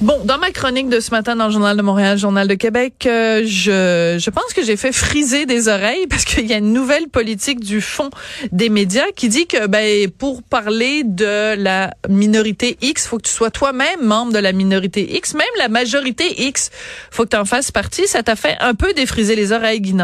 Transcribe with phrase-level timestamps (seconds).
[0.00, 3.04] Bon, dans ma chronique de ce matin dans le Journal de Montréal, Journal de Québec,
[3.04, 6.72] euh, je, je pense que j'ai fait friser des oreilles parce qu'il y a une
[6.72, 8.08] nouvelle politique du fond
[8.50, 13.32] des médias qui dit que ben, pour parler de la minorité X, faut que tu
[13.32, 16.70] sois toi-même membre de la minorité X, même la majorité X,
[17.10, 18.06] faut que tu en fasses partie.
[18.06, 19.94] Ça t'a fait un peu défriser les oreilles, Guy.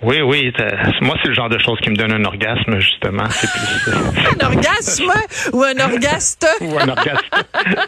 [0.00, 0.52] Oui, oui.
[1.00, 3.24] Moi, c'est le genre de choses qui me donne un orgasme, justement.
[3.30, 4.40] C'est plus...
[4.40, 5.12] un orgasme
[5.52, 6.46] ou un orgaste?
[6.60, 7.24] ou un orgaste.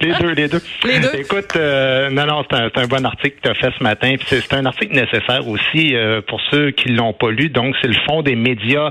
[0.01, 0.61] Les deux, les deux.
[0.85, 1.15] Les deux.
[1.15, 4.15] Écoute, euh, non, non, c'est un, un, bon article que tu as fait ce matin.
[4.27, 7.49] C'est un article nécessaire aussi euh, pour ceux qui l'ont pas lu.
[7.49, 8.91] Donc, c'est le Fonds des médias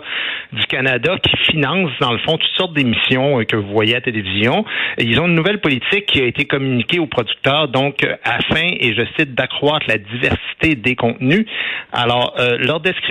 [0.54, 3.98] du Canada qui finance, dans le fond, toutes sortes d'émissions euh, que vous voyez à
[3.98, 4.64] la télévision.
[4.98, 9.04] Ils ont une nouvelle politique qui a été communiquée aux producteurs, donc, afin, et je
[9.18, 11.46] cite, d'accroître la diversité des contenus.
[11.92, 13.09] Alors, leur description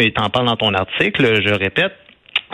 [0.00, 1.92] et t'en parles dans ton article, je répète,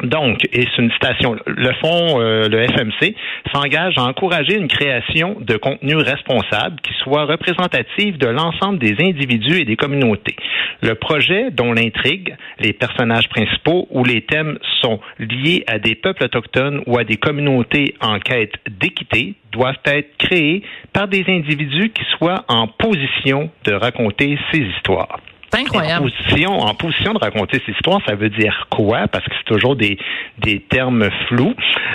[0.02, 3.14] donc, et c'est une citation, le fonds, euh, le FMC,
[3.52, 9.60] s'engage à encourager une création de contenu responsable qui soit représentatif de l'ensemble des individus
[9.60, 10.36] et des communautés.
[10.82, 16.24] Le projet dont l'intrigue, les personnages principaux ou les thèmes sont liés à des peuples
[16.24, 20.62] autochtones ou à des communautés en quête d'équité doivent être créés
[20.94, 25.18] par des individus qui soient en position de raconter ces histoires.
[25.52, 26.06] Incroyable.
[26.06, 29.08] En position, en position de raconter cette histoire, ça veut dire quoi?
[29.08, 29.98] Parce que c'est toujours des,
[30.38, 31.54] des termes flous.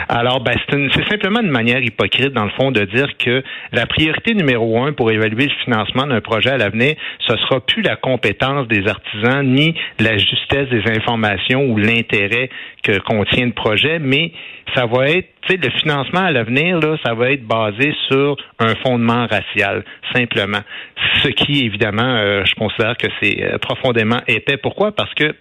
[0.09, 4.33] Alors, ben, c'est simplement une manière hypocrite, dans le fond, de dire que la priorité
[4.33, 8.67] numéro un pour évaluer le financement d'un projet à l'avenir, ce sera plus la compétence
[8.67, 12.50] des artisans, ni la justesse des informations ou l'intérêt
[12.83, 14.31] que contient le projet, mais
[14.76, 19.28] ça va être, le financement à l'avenir, là, ça va être basé sur un fondement
[19.28, 19.83] racial,
[20.14, 20.61] simplement.
[21.23, 24.58] Ce qui, évidemment, euh, je considère que c'est profondément épais.
[24.58, 24.92] Pourquoi?
[24.92, 25.36] Parce que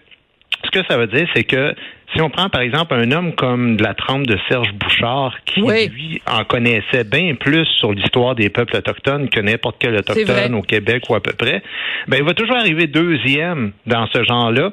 [0.65, 1.75] ce que ça veut dire, c'est que
[2.15, 6.23] si on prend par exemple un homme comme la trempe de Serge Bouchard, qui lui
[6.31, 11.05] en connaissait bien plus sur l'histoire des peuples autochtones que n'importe quel autochtone au Québec
[11.09, 11.63] ou à peu près,
[12.07, 14.71] ben il va toujours arriver deuxième dans ce genre-là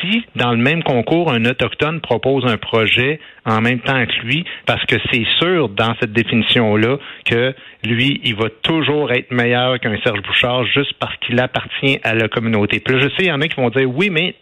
[0.00, 4.44] si dans le même concours un autochtone propose un projet en même temps que lui,
[4.66, 7.54] parce que c'est sûr dans cette définition-là que
[7.84, 12.28] lui, il va toujours être meilleur qu'un Serge Bouchard juste parce qu'il appartient à la
[12.28, 12.80] communauté.
[12.80, 14.34] Puis je sais, il y en a qui vont dire oui, mais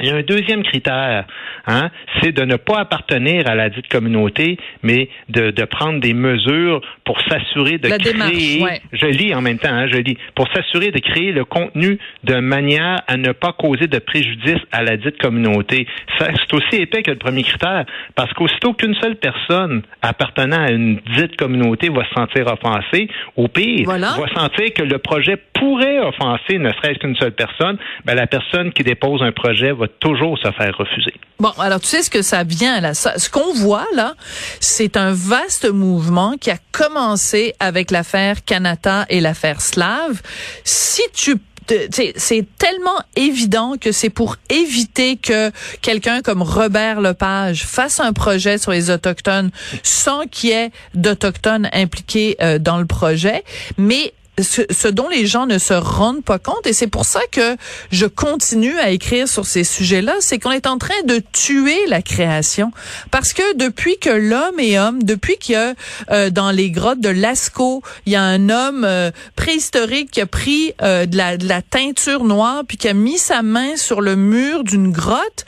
[0.00, 1.24] il y a un deuxième critère,
[1.66, 1.90] hein,
[2.20, 6.80] c'est de ne pas appartenir à la dite communauté, mais de, de prendre des mesures
[7.04, 8.80] pour s'assurer de créer.
[8.92, 12.34] Je lis en même temps, hein, je lis pour s'assurer de créer le contenu de
[12.40, 15.86] manière à ne pas causer de préjudice à la dite communauté.
[16.18, 17.84] C'est aussi épais que le premier critère,
[18.16, 23.46] parce qu'aussitôt qu'une seule personne appartenant à une dite communauté va se sentir offensée, au
[23.46, 28.26] pire, va sentir que le projet pourrait offenser ne serait-ce qu'une seule personne, ben la
[28.26, 31.14] personne qui dépose un projet va toujours se faire refuser.
[31.40, 32.92] Bon, alors tu sais ce que ça vient là?
[32.92, 34.14] ce qu'on voit là,
[34.60, 40.20] c'est un vaste mouvement qui a commencé avec l'affaire Canada et l'affaire Slave.
[40.64, 41.36] Si tu
[41.66, 45.50] c'est tellement évident que c'est pour éviter que
[45.80, 49.50] quelqu'un comme Robert Lepage fasse un projet sur les autochtones
[49.82, 53.44] sans qu'il y ait d'autochtones impliqués euh, dans le projet.
[53.78, 57.56] Mais ce, dont les gens ne se rendent pas compte, et c'est pour ça que
[57.92, 62.02] je continue à écrire sur ces sujets-là, c'est qu'on est en train de tuer la
[62.02, 62.72] création.
[63.10, 65.74] Parce que depuis que l'homme est homme, depuis a
[66.10, 70.26] euh, dans les grottes de Lascaux, il y a un homme euh, préhistorique qui a
[70.26, 74.00] pris euh, de, la, de la teinture noire, puis qui a mis sa main sur
[74.00, 75.44] le mur d'une grotte,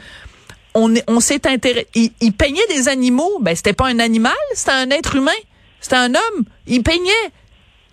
[0.75, 1.89] on, on s'est intéressé.
[1.95, 3.39] Il, il, peignait des animaux.
[3.41, 5.33] Ben, c'était pas un animal, c'était un être humain.
[5.81, 6.45] C'était un homme.
[6.67, 7.13] Il peignait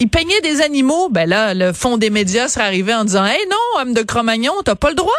[0.04, 3.40] il peignait des animaux, ben là, le fond des médias serait arrivé en disant, hey
[3.50, 5.14] non, homme de Cro-Magnon, t'as pas le droit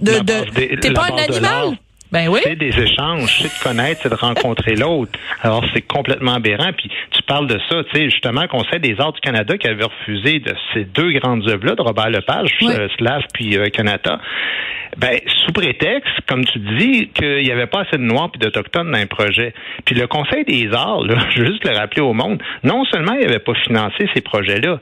[0.00, 1.78] de, de t'es pas un animal?
[2.14, 2.38] Ben oui.
[2.44, 5.18] C'est des échanges, c'est de connaître, c'est de rencontrer l'autre.
[5.42, 6.70] Alors c'est complètement aberrant.
[6.72, 9.82] Puis tu parles de ça, tu sais, justement, Conseil des arts du Canada qui avait
[9.82, 14.20] refusé de ces deux grandes œuvres-là, de Robert Lepage, euh, Slav puis euh, Canada.
[14.96, 18.92] Ben, sous prétexte, comme tu dis, qu'il n'y avait pas assez de Noirs et d'Autochtones
[18.92, 19.52] dans un projet.
[19.84, 23.14] Puis le Conseil des arts, là, je veux juste le rappeler au monde, non seulement
[23.14, 24.78] il n'avait pas financé ces projets-là,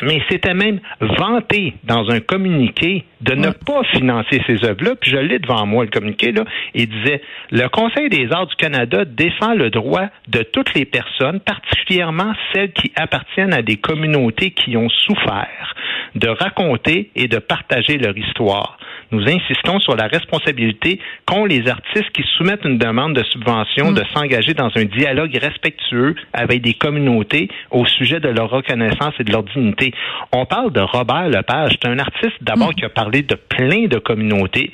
[0.00, 4.94] mais c'était même vanté dans un communiqué de ne pas financer ces œuvres-là.
[5.00, 6.44] Puis je l'ai devant moi, le communiqué, là.
[6.74, 11.40] Il disait, le Conseil des arts du Canada défend le droit de toutes les personnes,
[11.40, 15.74] particulièrement celles qui appartiennent à des communautés qui ont souffert,
[16.14, 18.78] de raconter et de partager leur histoire
[19.12, 23.94] nous insistons sur la responsabilité qu'ont les artistes qui soumettent une demande de subvention mm.
[23.94, 29.24] de s'engager dans un dialogue respectueux avec des communautés au sujet de leur reconnaissance et
[29.24, 29.92] de leur dignité.
[30.32, 31.72] On parle de Robert Lepage.
[31.72, 32.74] C'est un artiste d'abord mm.
[32.74, 34.72] qui a parlé de plein de communautés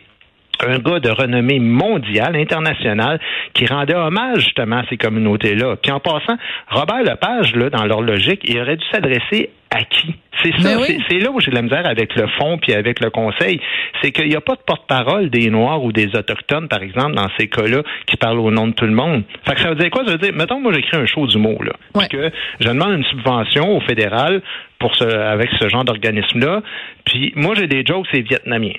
[0.66, 3.20] un gars de renommée mondiale, internationale,
[3.54, 5.76] qui rendait hommage justement à ces communautés-là.
[5.76, 6.36] Puis en passant,
[6.68, 10.14] Robert Lepage, là, dans leur logique, il aurait dû s'adresser à qui?
[10.42, 10.78] C'est ça,
[11.08, 13.60] c'est là où j'ai de la misère avec le fond puis avec le conseil.
[14.00, 17.28] C'est qu'il n'y a pas de porte-parole des Noirs ou des Autochtones, par exemple, dans
[17.36, 19.24] ces cas-là, qui parlent au nom de tout le monde.
[19.44, 20.04] Fait que ça veut dire quoi?
[20.04, 21.72] Ça veut dire, mettons, moi, j'écris un show d'humour, là.
[21.98, 24.40] Puis que je demande une subvention au fédéral
[24.78, 26.62] pour ce, avec ce genre d'organisme-là.
[27.04, 28.72] Puis moi, j'ai des jokes, c'est vietnamien.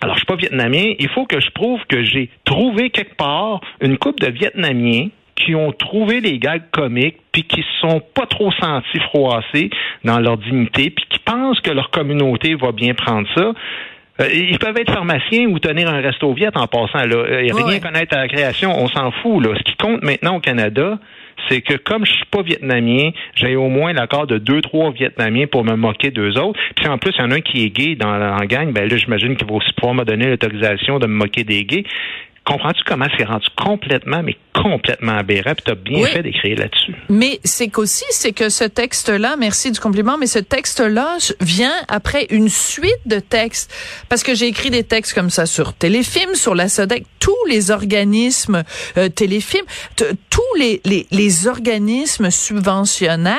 [0.00, 0.94] Alors, je suis pas vietnamien.
[0.98, 5.54] Il faut que je prouve que j'ai trouvé quelque part une coupe de Vietnamiens qui
[5.54, 9.70] ont trouvé les gags comiques, puis qui se sont pas trop sentis froissés
[10.04, 13.52] dans leur dignité, puis qui pensent que leur communauté va bien prendre ça.
[14.20, 17.04] Euh, ils peuvent être pharmaciens ou tenir un resto viet en passant.
[17.04, 17.16] Là.
[17.16, 19.44] Euh, rien connaître à la création, on s'en fout.
[19.44, 19.56] Là.
[19.56, 20.98] Ce qui compte maintenant au Canada,
[21.48, 25.46] c'est que comme je suis pas vietnamien, j'ai au moins l'accord de deux, trois Vietnamiens
[25.46, 26.58] pour me moquer d'eux autres.
[26.76, 28.88] Puis en plus, il y en a un qui est gay dans la gang, ben
[28.88, 31.84] là, j'imagine qu'il va aussi pouvoir me donner l'autorisation de me moquer des gays.
[32.46, 35.54] Comprends-tu comment c'est rendu complètement, mais complètement aberrant?
[35.54, 36.94] Puis t'as bien fait d'écrire là-dessus.
[37.08, 42.26] Mais c'est qu'aussi, c'est que ce texte-là, merci du compliment, mais ce texte-là vient après
[42.28, 43.72] une suite de textes.
[44.10, 47.70] Parce que j'ai écrit des textes comme ça sur Téléfilm, sur la SODEC, tous les
[47.70, 48.62] organismes
[48.98, 49.64] euh, Téléfilm,
[49.96, 53.38] tous les, les, les, organismes subventionnaires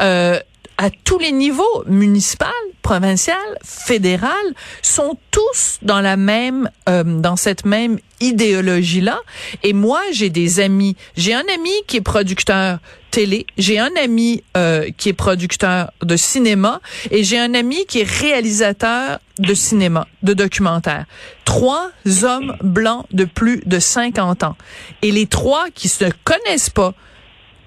[0.00, 0.38] euh,
[0.80, 2.48] à tous les niveaux, municipal,
[2.80, 4.32] provincial, fédéral,
[4.80, 9.20] sont tous dans la même, euh, dans cette même idéologie-là.
[9.62, 10.96] Et moi, j'ai des amis.
[11.18, 12.78] J'ai un ami qui est producteur
[13.10, 16.80] télé, j'ai un ami euh, qui est producteur de cinéma
[17.10, 21.04] et j'ai un ami qui est réalisateur de cinéma, de documentaire.
[21.44, 21.90] Trois
[22.22, 24.56] hommes blancs de plus de 50 ans.
[25.02, 26.94] Et les trois qui se connaissent pas,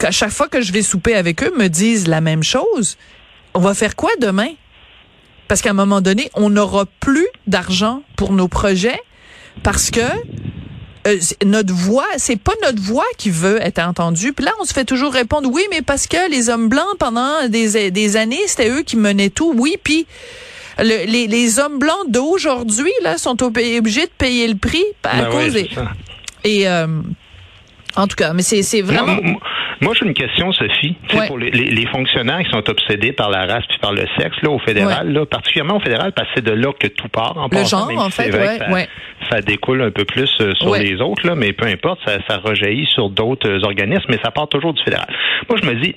[0.03, 2.97] à chaque fois que je vais souper avec eux, me disent la même chose.
[3.53, 4.49] On va faire quoi demain?
[5.47, 8.99] Parce qu'à un moment donné, on n'aura plus d'argent pour nos projets
[9.61, 9.99] parce que
[11.05, 14.33] euh, notre voix, c'est pas notre voix qui veut être entendue.
[14.33, 17.47] Puis là, on se fait toujours répondre oui, mais parce que les hommes blancs pendant
[17.49, 19.53] des, des années, c'était eux qui menaient tout.
[19.55, 20.07] Oui, puis
[20.79, 25.53] les, les hommes blancs d'aujourd'hui là sont obligés de payer le prix à ben cause
[25.53, 25.69] des
[26.43, 26.87] et euh,
[27.95, 29.17] en tout cas, mais c'est vraiment.
[29.81, 30.95] Moi, j'ai une question, Sophie.
[31.27, 34.49] Pour les, les, fonctionnaires qui sont obsédés par la race puis par le sexe, là,
[34.49, 37.37] au fédéral, là, particulièrement au fédéral, parce que c'est de là que tout part.
[37.37, 38.67] En le genre, en fait, vrai ça,
[39.29, 42.37] ça, découle un peu plus euh, sur les autres, là, mais peu importe, ça, ça
[42.37, 45.07] rejaillit sur d'autres euh, organismes, mais ça part toujours du fédéral.
[45.49, 45.95] Moi, je me dis,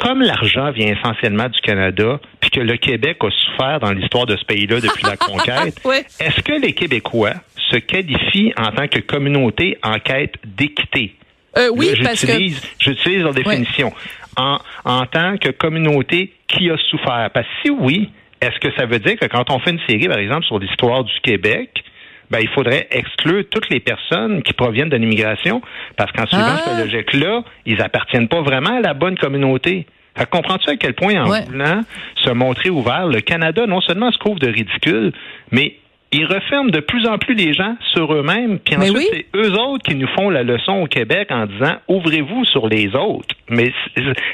[0.00, 4.36] comme l'argent vient essentiellement du Canada, puis que le Québec a souffert dans l'histoire de
[4.36, 5.80] ce pays-là depuis la conquête,
[6.20, 7.34] est-ce que les Québécois
[7.70, 11.14] se qualifient en tant que communauté en quête d'équité?
[11.56, 12.32] Euh, oui, parce que
[12.78, 13.92] j'utilise leur définition
[14.36, 17.30] en, en tant que communauté qui a souffert.
[17.32, 20.08] Parce que si oui, est-ce que ça veut dire que quand on fait une série,
[20.08, 21.84] par exemple, sur l'histoire du Québec,
[22.30, 25.62] ben, il faudrait exclure toutes les personnes qui proviennent de l'immigration,
[25.96, 26.84] parce qu'en suivant cette ah.
[26.84, 29.86] logique-là, ils appartiennent pas vraiment à la bonne communauté.
[30.30, 31.82] comprends-tu à quel point, en voulant
[32.16, 35.12] se montrer ouvert, le Canada non seulement se couvre de ridicule,
[35.50, 35.76] mais
[36.14, 38.60] ils referment de plus en plus les gens sur eux-mêmes.
[38.60, 42.44] Puis ensuite, c'est eux autres qui nous font la leçon au Québec en disant ouvrez-vous
[42.44, 43.34] sur les autres.
[43.48, 43.72] Mais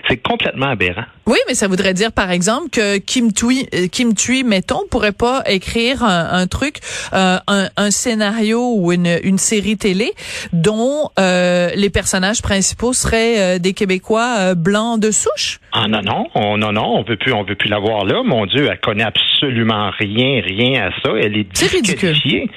[0.09, 1.05] c'est complètement aberrant.
[1.27, 5.13] Oui, mais ça voudrait dire, par exemple, que Kim Tui, euh, Kim Tui, mettons, pourrait
[5.13, 6.77] pas écrire un, truc,
[7.13, 10.13] euh, un, scénario ou une, une série télé
[10.53, 15.61] dont euh, les personnages principaux seraient des Québécois blancs de souche?
[15.73, 18.23] Ah non non, on, non non, on veut plus, on veut plus l'avoir là.
[18.25, 21.13] Mon Dieu, elle connaît absolument rien, rien à ça.
[21.17, 22.51] Elle est, disqualifiée.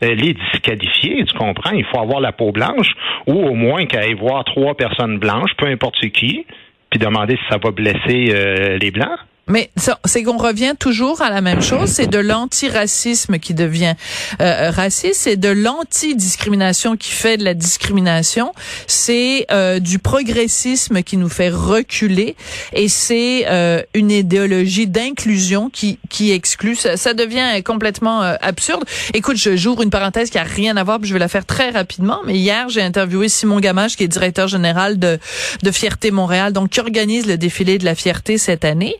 [0.00, 1.72] Elle est disqualifiée, tu comprends?
[1.72, 2.92] Il faut avoir la peau blanche
[3.26, 6.46] ou au moins qu'elle aille voir trois personnes blanches, peu importe qui,
[6.90, 9.18] puis demander si ça va blesser euh, les blancs.
[9.50, 9.70] Mais
[10.04, 13.94] c'est qu'on revient toujours à la même chose, c'est de l'antiracisme qui devient
[14.40, 18.52] euh, raciste, c'est de l'antidiscrimination qui fait de la discrimination,
[18.86, 22.36] c'est euh, du progressisme qui nous fait reculer
[22.72, 26.76] et c'est euh, une idéologie d'inclusion qui qui exclut.
[26.76, 28.84] Ça, ça devient complètement euh, absurde.
[29.14, 31.44] Écoute, je j'ouvre une parenthèse qui a rien à voir, puis je vais la faire
[31.44, 32.20] très rapidement.
[32.24, 35.18] Mais hier, j'ai interviewé Simon Gamache, qui est directeur général de
[35.62, 38.96] de Fierté Montréal, donc qui organise le défilé de la fierté cette année.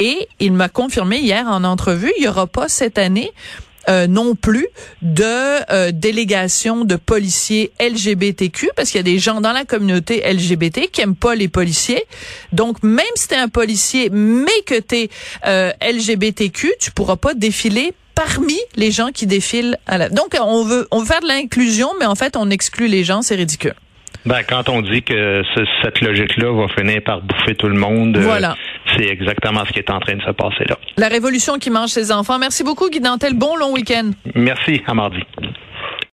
[0.00, 3.32] Et il m'a confirmé hier en entrevue, il y aura pas cette année
[3.88, 4.66] euh, non plus
[5.00, 5.24] de
[5.72, 10.90] euh, délégation de policiers LGBTQ parce qu'il y a des gens dans la communauté LGBT
[10.90, 12.02] qui aiment pas les policiers.
[12.52, 15.10] Donc même si tu es un policier mais que tu es
[15.46, 20.08] euh, LGBTQ, tu pourras pas défiler parmi les gens qui défilent à la...
[20.08, 23.22] Donc, on veut, on veut faire de l'inclusion, mais en fait, on exclut les gens,
[23.22, 23.74] c'est ridicule.
[24.24, 25.42] Ben, quand on dit que
[25.82, 28.56] cette logique-là va finir par bouffer tout le monde, euh, voilà.
[28.96, 30.76] C'est exactement ce qui est en train de se passer là.
[30.96, 32.38] La révolution qui mange ses enfants.
[32.38, 33.34] Merci beaucoup, Guy Dantel.
[33.34, 34.10] Bon long week-end.
[34.34, 35.18] Merci, à mardi.